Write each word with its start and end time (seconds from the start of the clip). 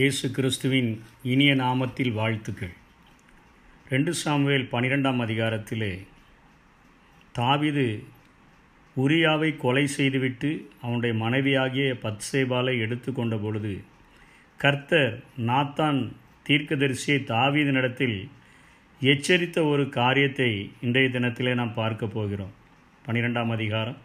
இயேசு 0.00 0.30
கிறிஸ்துவின் 0.30 0.90
இனிய 1.22 1.52
நாமத்தில் 1.54 2.12
வாழ்த்துக்கள். 2.12 2.72
ரெண்டு 3.88 4.14
சாமுவேல் 4.14 4.66
பனிரெண்டாம் 4.72 5.20
அதிகாரத்திலே 5.24 5.90
தாவிது 7.38 7.84
உரியாவை 8.96 9.56
கொலை 9.56 9.86
செய்துவிட்டு 9.86 10.50
அவனுடைய 10.82 11.14
மனைவியாகிய 11.16 11.96
பத்சேபாலை 12.04 12.74
எடுத்து 12.80 13.12
கொண்ட 13.12 13.36
பொழுது 13.36 13.74
கர்த்தர் 14.58 15.22
நாத்தான் 15.50 16.00
தீர்க்கதரிசியை 16.48 17.18
தாவீதினிடத்தில் 17.32 18.18
எச்சரித்த 19.00 19.68
ஒரு 19.72 19.88
காரியத்தை 19.88 20.70
இன்றைய 20.80 21.08
தினத்திலே 21.08 21.54
நாம் 21.54 21.74
பார்க்க 21.74 22.06
போகிறோம். 22.06 22.54
பனிரெண்டாம் 23.06 23.50
அதிகாரம் 23.50 23.98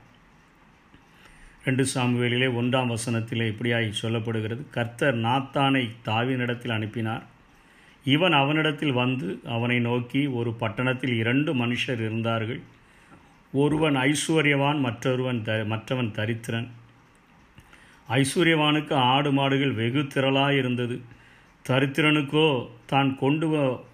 ரெண்டு 1.65 1.83
சாமுவேலிலே 1.93 2.47
ஒன்றாம் 2.59 2.91
வசனத்திலே 2.93 3.45
இப்படியாய் 3.51 3.87
சொல்லப்படுகிறது. 4.01 4.63
கர்த்தர் 4.69 5.15
நாத்தானை 5.17 5.83
தாவினிடத்தில் 6.05 6.73
அனுப்பினார். 6.75 7.23
இவன் 8.05 8.31
அவனிடத்தில் 8.31 8.95
வந்து 9.01 9.39
அவனை 9.45 9.79
நோக்கி 9.79 10.21
ஒரு 10.27 10.51
பட்டணத்தில் 10.53 11.13
இரண்டு 11.13 11.51
மனுஷர் 11.53 12.01
இருந்தார்கள். 12.07 12.61
ஒருவன் 13.51 13.95
ஐஸ்வர்யவான் 13.95 14.79
மற்றொருவன் 14.79 15.39
த 15.41 15.51
மற்றவன் 15.65 16.11
தரித்திரன். 16.17 16.67
ஐஸ்வர்யவானுக்கு 18.09 18.93
ஆடு 18.93 19.31
மாடுகள் 19.31 19.73
வெகு 19.73 20.03
திரளாக 20.03 20.57
இருந்தது. 20.57 21.01
தரித்திரனுக்கோ 21.69 22.47
தான் 22.85 23.17
கொண்டு 23.19 23.47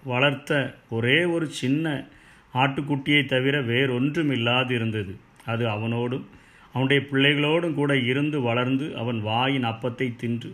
வளர்த்த 0.04 0.74
ஒரே 0.90 1.18
ஒரு 1.24 1.46
சின்ன 1.62 2.06
ஆட்டுக்குட்டியை 2.54 3.24
தவிர 3.24 3.62
வேறொன்றும் 3.62 4.30
இல்லாதிருந்தது. 4.30 5.12
அது 5.46 5.64
அவனோடும் 5.68 6.26
அவனுடைய 6.72 7.00
பிள்ளைகளோடும் 7.10 7.74
கூட 7.74 7.92
இருந்து 8.10 8.38
வளர்ந்து 8.40 8.86
அவன் 9.00 9.18
வாயின் 9.20 9.66
அப்பத்தை 9.72 10.08
தின்று 10.22 10.50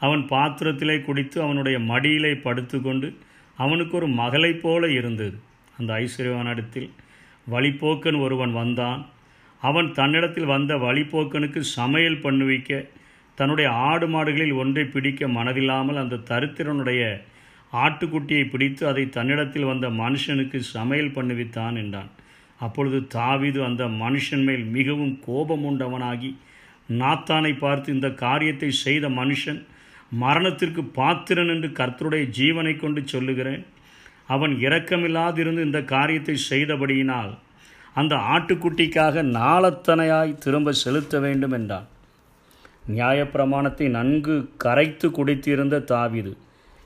அவன் 0.00 0.22
பாத்திரத்திலே 0.30 0.96
குடித்து 1.02 1.38
அவனுடைய 1.42 1.76
மடியிலே 1.90 2.32
படுத்து 2.46 2.78
கொண்டு 2.80 3.08
அவனுக்கு 3.58 3.94
ஒரு 3.96 4.08
மகளைப் 4.20 4.62
போல 4.62 4.90
இருந்தது. 4.90 5.36
அந்த 5.78 5.90
ஐஸ்வர்யவானிடத்தில் 6.02 6.88
வழிப்போக்கன் 7.46 8.18
ஒருவன் 8.20 8.52
வந்தான். 8.52 9.00
அவன் 9.62 9.88
தன்னிடத்தில் 9.92 10.52
வந்த 10.54 10.72
வழிப்போக்கனுக்கு 10.84 11.60
சமையல் 11.78 12.22
பண்ணுவிக்க 12.24 12.70
தன்னுடைய 13.38 13.68
ஆடு 13.88 14.06
மாடுகளில் 14.08 14.58
ஒன்றை 14.62 14.84
பிடிக்க 14.84 15.28
மனதில்லாமல் 15.28 16.00
அந்த 16.02 16.20
தரித்திரனுடைய 16.30 17.02
ஆட்டுக்குட்டியை 17.72 18.44
பிடித்து 18.50 18.82
அதை 18.86 19.04
தன்னிடத்தில் 19.16 19.70
வந்த 19.70 19.86
மனுஷனுக்கு 20.02 20.58
சமையல் 20.74 21.16
பண்ணுவித்தான் 21.16 21.76
என்றான். 21.82 22.10
அப்பொழுது 22.64 22.98
தாவிது 23.16 23.60
அந்த 23.68 23.84
மனுஷன் 24.02 24.44
மேல் 24.48 24.64
மிகவும் 24.76 25.14
கோபம் 25.26 25.64
உண்டவனாகி 25.70 26.30
நாத்தானை 27.00 27.52
பார்த்து 27.58 27.88
இந்த 27.96 28.08
காரியத்தை 28.24 28.70
செய்த 28.84 29.08
மனுஷன் 29.20 29.60
மரணத்திற்கு 30.22 30.82
பாத்திரன் 30.98 31.50
என்று 31.54 31.68
கர்த்தருடைய 31.78 32.24
ஜீவனை 32.38 32.74
கொண்டு 32.76 33.00
சொல்லுகிறேன். 33.12 33.62
அவன் 34.34 34.52
இரக்கமில்லாதிருந்து 34.64 35.62
இந்த 35.68 35.80
காரியத்தை 35.94 36.36
செய்தபடியினால் 36.50 37.32
அந்த 38.00 38.14
ஆட்டுக்குட்டிக்காக 38.34 39.22
நாளத்தனையாய் 39.38 40.40
திரும்ப 40.44 40.72
செலுத்த 40.82 41.18
வேண்டும் 41.24 41.54
என்றான். 41.58 41.88
நியாயப்பிரமாணத்தை 42.88 43.86
நன்கு 43.98 44.34
கரைத்து 44.64 45.06
குடித்திருந்த 45.10 45.76
தாவிது 45.92 46.32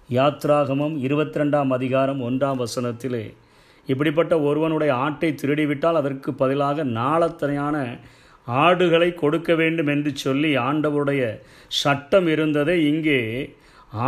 யாத்ராகமம் 0.09 0.95
இருபத்தி 1.06 1.39
ரெண்டாம் 1.41 1.71
அதிகாரம் 1.77 2.21
ஒன்றாம் 2.29 2.61
வசனத்திலே 2.62 3.25
இப்படிப்பட்ட 3.89 4.34
ஒருவனுடைய 4.41 4.92
ஆட்டை 4.97 5.31
திருடிவிட்டால் 5.34 6.00
அதற்கு 6.00 6.31
பதிலாக 6.34 6.84
நாளத்தனையான 6.92 7.77
ஆடுகளை 8.47 9.08
கொடுக்க 9.14 9.50
வேண்டும் 9.55 9.86
என்று 9.86 10.11
சொல்லி 10.17 10.50
ஆண்டவருடைய 10.58 11.22
சட்டம் 11.83 12.28
இருந்ததை 12.28 12.76
இங்கே 12.84 13.21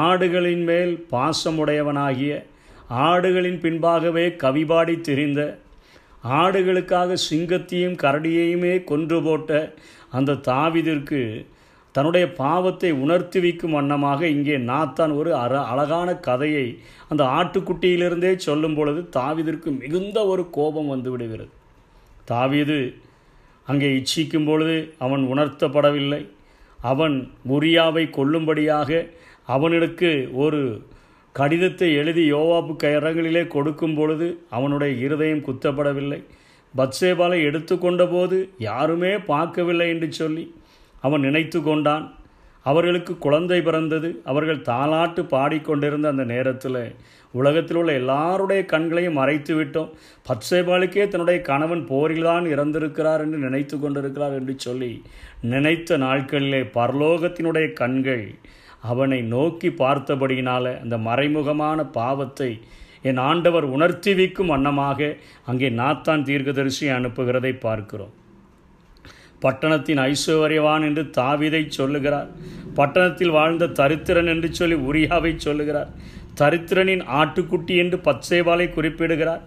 ஆடுகளின் 0.00 0.64
மேல் 0.64 0.94
பாசமுடையவனாகிய 1.12 2.32
ஆடுகளின் 3.04 3.60
பின்பாகவே 3.60 4.26
கவிபாடி 4.36 4.94
திரிந்த 5.00 5.41
ஆடுகளுக்காக 6.34 7.16
சிங்கத்தையும் 7.28 8.00
கரடியையுமே 8.02 8.74
கொன்று 8.84 9.18
போட்ட 9.22 9.52
அந்த 10.10 10.38
தாவிதிற்கு 10.48 11.20
தன்னுடைய 11.92 12.32
பாவத்தை 12.32 12.90
உணர்த்தி 13.04 13.38
வைக்கும் 13.40 13.74
வண்ணமாக 13.76 14.20
இங்கே 14.26 14.56
நாத்தான் 14.70 15.12
ஒரு 15.16 15.30
அற 15.34 15.52
அழகான 15.62 16.08
கதையை 16.16 16.66
அந்த 17.08 17.22
ஆட்டுக்குட்டியிலிருந்தே 17.38 18.32
சொல்லும் 18.36 18.74
பொழுது 18.74 19.00
தாவிதிற்கு 19.16 19.70
மிகுந்த 19.78 20.18
ஒரு 20.26 20.42
கோபம் 20.50 20.86
வந்து 20.86 21.10
விடுகிறது. 21.10 21.50
தாவிது 22.30 22.80
அங்கே 23.66 23.88
இச்சிக்கும் 23.96 24.44
பொழுது 24.44 24.76
அவன் 24.98 25.24
உணர்த்தப்படவில்லை. 25.32 26.22
அவன் 26.78 27.16
முரியாவை 27.48 28.04
கொல்லும்படியாக 28.10 29.00
அவனுக்கு 29.48 30.10
ஒரு 30.44 30.60
கடிதத்தை 31.34 31.88
எழுதி 31.94 32.22
யோவாப்பு 32.32 32.72
கரங்களிலே 32.82 33.42
கொடுக்கும் 33.46 33.94
பொழுது 33.94 34.26
அவனுடைய 34.50 34.92
இருதயம் 35.06 35.44
குத்தப்படவில்லை. 35.46 36.20
பத்சேபாலை 36.74 37.38
எடுத்துக்கொண்ட 37.48 38.02
போது 38.06 38.36
யாருமே 38.58 39.12
பார்க்கவில்லை 39.32 39.86
என்று 39.88 40.08
சொல்லி 40.12 40.44
அவன் 41.04 41.24
நினைத்து 41.26 41.58
கொண்டான். 41.62 42.06
அவர்களுக்கு 42.66 43.12
குழந்தை 43.18 43.58
பிறந்தது. 43.66 44.08
அவர்கள் 44.30 44.66
தாளாட்டு 44.70 45.22
பாடிக்கொண்டிருந்த 45.34 46.06
அந்த 46.12 46.24
நேரத்தில் 46.34 46.82
உலகத்தில் 47.34 47.78
உள்ள 47.80 47.90
எல்லாருடைய 47.92 48.60
கண்களையும் 48.72 49.18
மறைத்து 49.18 49.52
விட்டோம். 49.58 49.90
பச்சைபாலுக்கே 50.28 51.04
தன்னுடைய 51.08 51.40
கணவன் 51.40 51.82
போரில்தான் 51.90 52.46
இறந்திருக்கிறார் 52.54 53.22
என்று 53.24 53.38
நினைத்து 53.38 53.76
கொண்டிருக்கிறார் 53.78 54.34
என்று 54.40 54.54
சொல்லி 54.66 54.92
நினைத்த 55.52 55.98
நாட்களிலே 55.98 56.62
பரலோகத்தினுடைய 56.78 57.68
கண்கள் 57.72 58.26
அவனை 58.92 59.20
நோக்கி 59.34 59.68
பார்த்தபடியினால 59.82 60.64
அந்த 60.82 60.96
மறைமுகமான 61.08 61.80
பாவத்தை 61.98 62.50
என் 63.02 63.20
ஆண்டவர் 63.30 63.66
உணர்த்தி 63.76 64.12
வைக்கும் 64.14 64.46
வண்ணமாக 64.46 65.10
அங்கே 65.46 65.68
நாத்தான் 65.82 66.22
தீர்க்கதரிசி 66.22 66.88
அனுப்புகிறதை 66.88 67.52
பார்க்கிறோம். 67.66 68.14
பட்டணத்தின் 69.40 69.98
ஐஸ்வர்யவான் 69.98 70.84
என்று 70.84 71.02
தாவிதை 71.18 71.68
சொல்லுகிறார். 71.68 72.30
பட்டணத்தில் 72.74 73.30
வாழ்ந்த 73.30 73.66
தரித்திரன் 73.66 74.26
என்று 74.26 74.54
சொல்லி 74.54 74.74
உரியாவை 74.74 75.36
சொல்லுகிறார். 75.36 75.90
தரித்திரனின் 76.40 77.04
ஆட்டுக்குட்டி 77.20 77.76
என்று 77.76 77.96
பச்சைவாலை 77.96 78.66
குறிப்பிடுகிறார். 78.70 79.42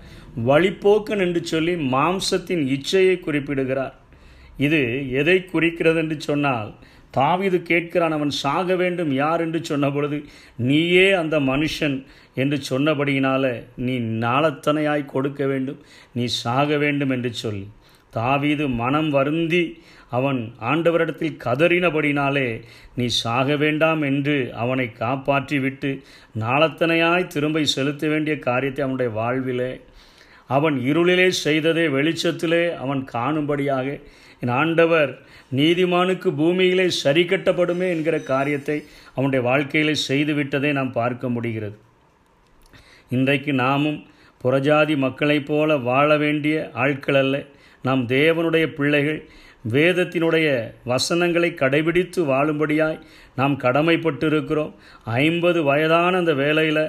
வழிப்போக்கன் 0.47 1.19
என்று 1.19 1.43
சொல்லி 1.43 1.73
மாம்சத்தின் 1.73 2.63
இச்சையை 2.75 3.19
குறிப்பிடுகிறார். 3.19 3.95
இது 4.57 5.11
எதை 5.11 5.45
குறிக்கிறது 5.45 5.99
என்று 5.99 6.21
சொன்னால் 6.21 6.73
தாவிது 7.17 7.57
கேட்கிறான் 7.69 8.15
அவன் 8.17 8.29
சாக 8.29 8.75
வேண்டும் 8.75 9.11
யார்? 9.13 9.41
என்று 9.41 9.63
சொன்ன 9.63 9.91
பொழுது 9.91 10.17
நீயே 10.57 11.11
அந்த 11.11 11.39
மனுஷன். 11.39 11.97
என்று 12.35 12.57
சொன்னபடியினால 12.69 13.63
நீ 13.75 13.95
நாளத்தனையாய் 13.99 15.05
கொடுக்க 15.05 15.45
வேண்டும். 15.45 15.79
நீ 16.13 16.25
சாக 16.25 16.77
வேண்டும் 16.77 17.09
என்று 17.09 17.33
சொல்லி 17.33 17.67
தாவீது 18.13 18.65
மனம் 18.81 19.09
வருந்தி 19.09 19.63
அவன் 20.17 20.39
ஆண்டவரிடத்தில் 20.71 21.39
கதறினபடினாலே 21.43 22.49
நீ 22.97 23.05
சாக 23.21 23.55
வேண்டாம் 23.63 24.01
என்று 24.09 24.35
அவனை 24.63 24.87
காப்பாற்றி 25.01 25.57
விட்டு 25.59 25.91
நாளத்தனையாய் 26.39 27.31
திரும்ப 27.35 27.63
செலுத்த 27.75 28.07
வேண்டிய 28.07 28.35
காரியத்தை 28.49 28.83
அவனுடைய 28.85 29.11
வாழ்விலே 29.19 29.71
அவன் 30.55 30.75
இருளிலே 30.91 31.27
செய்ததே 31.45 31.85
வெளிச்சத்திலே 31.95 32.63
அவன் 32.83 33.01
காணும்படியாக 33.13 33.87
என் 34.43 34.53
ஆண்டவர் 34.61 35.11
நீதிமானுக்கு 35.59 36.29
பூமியிலே 36.39 36.85
சரி 37.01 37.23
கட்டப்படுமே 37.23 37.87
என்கிற 37.95 38.15
காரியத்தை 38.31 38.77
அவனுடைய 39.15 39.41
வாழ்க்கையிலே 39.49 39.95
செய்துவிட்டதை 40.07 40.71
நாம் 40.77 40.97
பார்க்க 40.99 41.29
முடிகிறது. 41.29 41.77
இன்றைக்கு 43.09 43.51
நாமும் 43.63 43.99
புறஜாதி 44.43 44.95
மக்களைப் 45.05 45.47
போல 45.49 45.77
வாழ 45.89 46.09
வேண்டிய 46.17 46.55
ஆட்கள் 46.83 47.19
அல்ல. 47.23 47.35
நாம் 47.87 48.03
தேவனுடைய 48.07 48.65
பிள்ளைகள் 48.77 49.19
வேதத்தினுடைய 49.73 50.47
வசனங்களை 50.91 51.49
கடைபிடித்து 51.61 52.21
வாழும்படியாய் 52.31 52.97
நாம் 53.39 53.55
கடமைப்பட்டு 53.59 54.25
இருக்கிறோம் 54.31 54.73
ஐம்பது 55.03 55.59
வயதான 55.63 56.17
அந்த 56.17 56.33
வேலையில் 56.33 56.85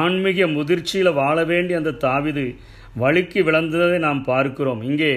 ஆன்மீக 0.00 0.46
முதிர்ச்சியில் 0.56 1.12
வாழ 1.12 1.44
வேண்டிய 1.44 1.80
அந்த 1.80 1.96
தாவிது 2.06 2.46
வழுக்கி 3.02 3.40
விளந்ததை 3.42 3.98
நாம் 3.98 4.22
பார்க்கிறோம். 4.24 4.82
இங்கே 4.82 5.12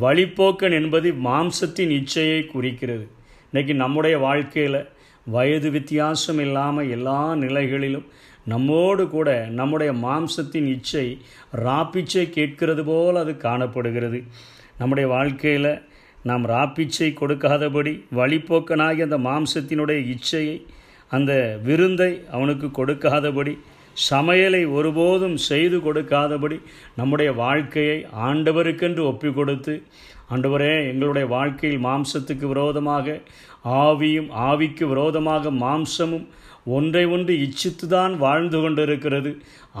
வழிப்போக்கன் 0.00 0.74
என்பது 0.80 1.10
மாம்சத்தின் 1.28 1.92
இச்சையை 1.98 2.40
குறிக்கிறது. 2.46 3.06
இன்றைக்கி 3.52 3.74
நம்முடைய 3.74 4.16
வாழ்க்கையில் 4.18 4.80
வயது 5.26 5.68
வித்தியாசம் 5.70 6.40
இல்லாமல் 6.46 6.90
எல்லா 6.90 7.20
நிலைகளிலும் 7.44 8.06
நம்மோடு 8.44 9.04
கூட 9.08 9.28
நம்முடைய 9.58 9.92
மாம்சத்தின் 10.02 10.68
இச்சை 10.74 11.06
ராப்பிச்சை 11.64 12.24
கேட்கிறது 12.30 12.82
போல் 12.84 13.22
அது 13.22 13.32
காணப்படுகிறது. 13.36 14.20
நம்முடைய 14.78 15.06
வாழ்க்கையில் 15.08 15.70
நாம் 16.24 16.44
ராப்பிச்சை 16.46 17.08
கொடுக்காதபடி 17.12 17.92
வழிப்போக்கனாகி 18.16 19.00
அந்த 19.02 19.18
மாம்சத்தினுடைய 19.20 19.98
இச்சையை 20.14 20.56
அந்த 21.10 21.32
விருந்தை 21.62 22.12
அவனுக்கு 22.30 22.68
கொடுக்காதபடி 22.70 23.54
சமையலை 24.10 24.62
ஒருபோதும் 24.68 25.36
செய்து 25.42 25.76
கொடுக்காதபடி 25.80 26.56
நம்முடைய 26.94 27.30
வாழ்க்கையை 27.34 27.98
ஆண்டவருக்கென்று 28.24 29.02
ஒப்பி 29.02 29.30
கொடுத்து 29.32 29.74
ஆண்டவரே 30.32 30.72
எங்களுடைய 30.86 31.26
வாழ்க்கையில் 31.26 31.84
மாம்சத்துக்கு 31.84 32.46
விரோதமாக 32.46 33.16
ஆவியும் 33.80 34.28
ஆவிக்கு 34.46 34.84
விரோதமாக 34.88 35.50
மாம்சமும் 35.60 36.26
ஒன்றை 36.74 37.04
ஒன்று 37.06 37.32
இச்சித்து 37.44 37.86
தான் 37.86 38.14
வாழ்ந்து 38.18 38.58
கொண்டிருக்கிறது. 38.62 39.30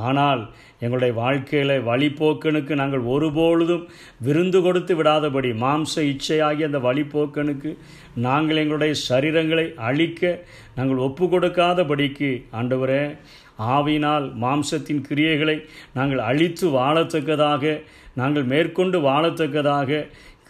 ஆனால் 0.06 0.42
எங்களுடைய 0.82 1.12
வாழ்க்கையில் 1.20 1.74
வழிபோக்கனுக்கு 1.80 2.72
நாங்கள் 2.74 3.04
ஒருபொழுதும் 3.06 3.84
விருந்து 4.20 4.58
கொடுத்து 4.62 4.94
விடாதபடி 4.94 5.50
மாம்ச 5.62 5.94
இச்சையாகிய 6.10 6.68
அந்த 6.68 6.80
வழிபோக்கனுக்கு 6.88 7.70
நாங்கள் 8.18 8.60
எங்களுடைய 8.62 8.94
சரீரங்களை 9.08 9.66
அழிக்க 9.88 10.22
நாங்கள் 10.74 11.02
ஒப்பு 11.06 11.26
கொடுக்காதபடிக்கு 11.26 12.30
ஆண்டவரே 12.52 13.02
ஆவினால் 13.72 14.26
மாம்சத்தின் 14.40 15.04
கிரியைகளை 15.08 15.56
நாங்கள் 15.92 16.22
அழித்து 16.22 16.66
வாழத்தக்கதாக 16.70 17.64
நாங்கள் 18.14 18.44
மேற்கொண்டு 18.44 18.98
வாழத்தக்கதாக 19.00 19.90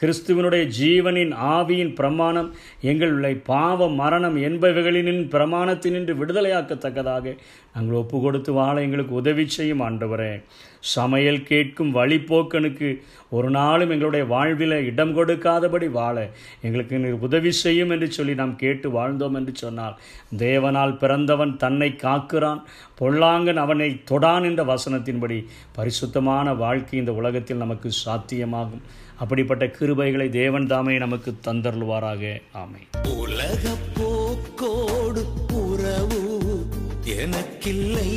கிறிஸ்துவனுடைய 0.01 0.65
ஜீவனின் 0.79 1.31
ஆவியின் 1.49 1.93
பிரமாணம் 1.95 2.49
எங்களுடைய 2.83 3.37
பாவ 3.45 3.89
மரணம் 3.95 4.37
என்பவைகளின் 4.43 5.23
பிரமாணத்தினின்று 5.29 6.15
விடுதலையாக்கத்தக்கதாக 6.17 7.33
நாங்கள் 7.77 7.97
ஒப்பு 7.97 8.21
கொடுத்து 8.21 8.53
வாழ 8.53 8.75
எங்களுக்கு 8.83 9.15
உதவி 9.15 9.45
செய்யும் 9.49 9.83
ஆண்டவரே. 9.87 10.43
சமையல் 10.81 11.43
கேட்கும் 11.43 11.95
வழிப்போக்கனுக்கு 11.95 12.89
ஒரு 13.31 13.51
நாளும் 13.51 13.91
எங்களுடைய 13.91 14.27
வாழ்வில் 14.27 14.77
இடம் 14.91 15.15
கொடுக்காதபடி 15.17 15.91
வாழ 15.91 16.17
எங்களுக்கு 16.63 16.99
நீர் 16.99 17.25
உதவி 17.29 17.51
செய்யும் 17.51 17.91
என்று 17.91 18.09
சொல்லி 18.11 18.35
நாம் 18.35 18.57
கேட்டு 18.57 18.89
வாழ்ந்தோம் 18.89 19.35
என்று 19.35 19.55
சொன்னால் 19.55 19.99
தேவனால் 20.39 20.97
பிறந்தவன் 20.97 21.57
தன்னை 21.57 21.91
காக்கிறான் 22.03 22.63
பொல்லாங்கன் 23.01 23.63
அவனை 23.65 24.01
தொடான் 24.11 24.45
என்ற 24.45 24.65
வசனத்தின்படி 24.65 25.47
பரிசுத்தமான 25.73 26.55
வாழ்க்கை 26.55 26.99
இந்த 26.99 27.13
உலகத்தில் 27.13 27.57
நமக்கு 27.57 27.91
சாத்தியமாகும். 28.07 28.85
அப்படிப்பட்ட 29.19 29.67
கிருபைகளை 29.67 30.29
தேவன் 30.29 30.67
தாமே 30.67 30.99
நமக்கு 30.99 31.35
தந்தருள்வாராக. 31.49 32.43
ஆமை 32.53 32.83
உலகப்போ 33.03 34.16
எனக்கில்லை. 37.27 38.11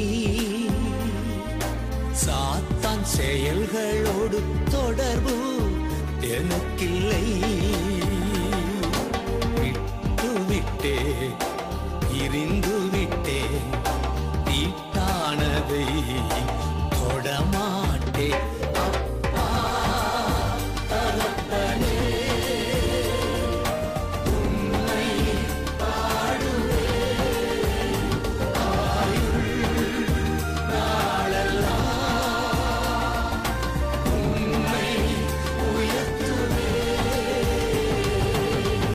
சாத்தான் 2.26 3.06
செயல்களோடு 3.18 4.40
தொடர்பு 4.72 5.60
எனக்கில்லை. 6.20 7.24
விட்டு 9.56 10.44
விட்டே 10.48 10.98
இருந்து 12.14 12.90
விட்டே 12.90 13.42
தீட்டானதை 14.46 15.86
தொடமாட்டேன் 17.00 18.59